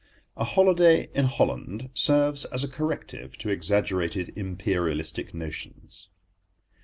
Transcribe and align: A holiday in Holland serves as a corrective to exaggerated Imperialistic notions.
A 0.35 0.43
holiday 0.43 1.09
in 1.13 1.25
Holland 1.25 1.91
serves 1.93 2.45
as 2.45 2.63
a 2.63 2.67
corrective 2.67 3.37
to 3.37 3.49
exaggerated 3.49 4.35
Imperialistic 4.35 5.31
notions. 5.31 6.09